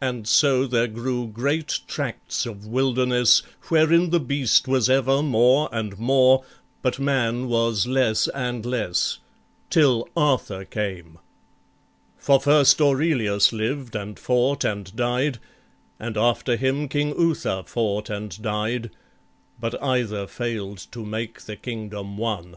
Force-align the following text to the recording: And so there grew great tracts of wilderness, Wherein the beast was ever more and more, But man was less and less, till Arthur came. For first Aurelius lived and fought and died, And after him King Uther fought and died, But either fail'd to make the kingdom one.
And 0.00 0.28
so 0.28 0.64
there 0.68 0.86
grew 0.86 1.26
great 1.26 1.80
tracts 1.88 2.46
of 2.46 2.68
wilderness, 2.68 3.42
Wherein 3.64 4.10
the 4.10 4.20
beast 4.20 4.68
was 4.68 4.88
ever 4.88 5.22
more 5.24 5.68
and 5.72 5.98
more, 5.98 6.44
But 6.82 7.00
man 7.00 7.48
was 7.48 7.84
less 7.84 8.28
and 8.28 8.64
less, 8.64 9.18
till 9.68 10.08
Arthur 10.16 10.64
came. 10.64 11.18
For 12.16 12.38
first 12.38 12.80
Aurelius 12.80 13.52
lived 13.52 13.96
and 13.96 14.16
fought 14.20 14.62
and 14.62 14.94
died, 14.94 15.40
And 15.98 16.16
after 16.16 16.54
him 16.54 16.86
King 16.88 17.08
Uther 17.18 17.64
fought 17.66 18.08
and 18.08 18.40
died, 18.40 18.90
But 19.58 19.82
either 19.82 20.28
fail'd 20.28 20.78
to 20.92 21.00
make 21.04 21.40
the 21.42 21.56
kingdom 21.56 22.16
one. 22.16 22.54